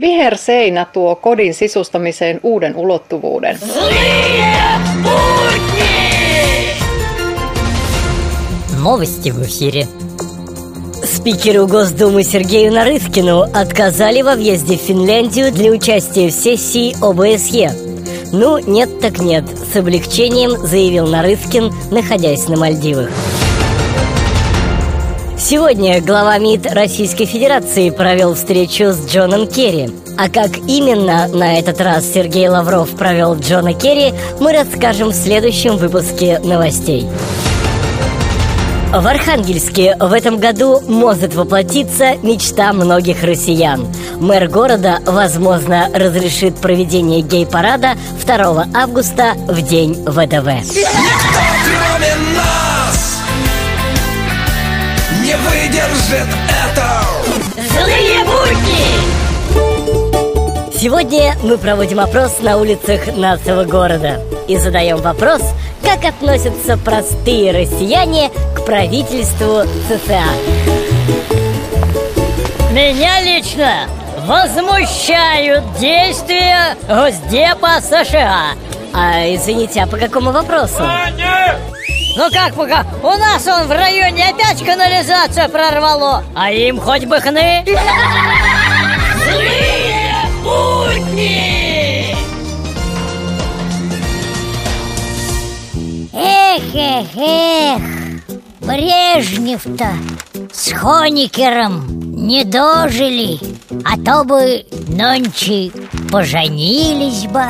[0.00, 3.58] Viherseinä tuo kodin sisustamiseen uuden ulottuvuuden.
[8.84, 9.86] Новости в эфире.
[11.04, 17.70] Спикеру Госдумы Сергею Нарыскину отказали во въезде в Финляндию для участия в сессии ОБСЕ.
[18.32, 23.10] Ну, нет так нет, с облегчением заявил Нарыскин, находясь на Мальдивах.
[25.40, 29.88] Сегодня глава МИД Российской Федерации провел встречу с Джоном Керри.
[30.18, 35.78] А как именно на этот раз Сергей Лавров провел Джона Керри, мы расскажем в следующем
[35.78, 37.08] выпуске новостей.
[38.92, 43.86] В Архангельске в этом году может воплотиться мечта многих россиян.
[44.20, 47.94] Мэр города, возможно, разрешит проведение гей-парада
[48.26, 51.59] 2 августа в день ВДВ.
[56.10, 57.02] Выдержит это.
[57.72, 59.00] Злые будни!
[60.78, 65.42] Сегодня мы проводим опрос на улицах нашего города и задаем вопрос,
[65.82, 70.24] как относятся простые россияне к правительству США.
[72.70, 73.86] Меня лично
[74.26, 78.54] возмущают действия Госдепа США.
[78.92, 80.82] А извините, а по какому вопросу?
[82.16, 82.84] Ну как пока?
[83.02, 87.64] У нас он в районе опять канализацию прорвало, а им хоть бы хны.
[89.24, 92.16] Злые будни!
[96.12, 97.80] Эх, эх, эх,
[98.60, 99.92] Брежнев-то
[100.52, 101.86] с Хоникером
[102.26, 103.38] не дожили,
[103.84, 105.70] а то бы нонче
[106.10, 107.44] поженились бы.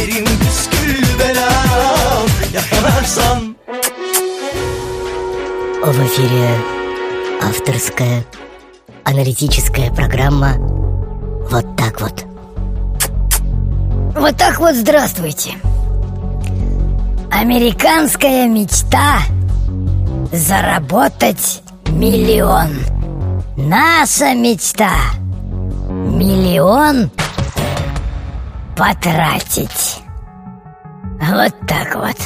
[0.00, 3.56] Kaderim püskül belam Yakalarsan
[5.84, 6.48] В эфире
[7.42, 8.24] авторская
[9.04, 10.54] аналитическая программа
[11.50, 12.24] «Вот так вот».
[14.14, 15.50] Вот так вот здравствуйте.
[17.30, 19.18] Американская мечта
[20.32, 22.70] заработать миллион.
[23.58, 24.94] Наша мечта
[25.90, 27.10] миллион
[28.76, 30.02] потратить.
[31.20, 32.16] Вот так вот.